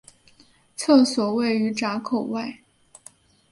[0.75, 2.57] 厕所位于闸口外。